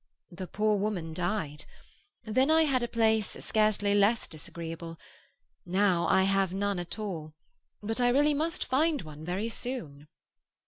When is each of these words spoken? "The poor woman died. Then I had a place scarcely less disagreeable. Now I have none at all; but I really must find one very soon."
"The 0.31 0.47
poor 0.47 0.77
woman 0.77 1.13
died. 1.13 1.65
Then 2.23 2.49
I 2.49 2.63
had 2.63 2.81
a 2.81 2.87
place 2.87 3.37
scarcely 3.45 3.93
less 3.93 4.27
disagreeable. 4.27 4.97
Now 5.63 6.07
I 6.07 6.23
have 6.23 6.51
none 6.51 6.79
at 6.79 6.97
all; 6.97 7.35
but 7.83 8.01
I 8.01 8.09
really 8.09 8.33
must 8.33 8.65
find 8.65 9.03
one 9.03 9.23
very 9.23 9.47
soon." 9.47 10.07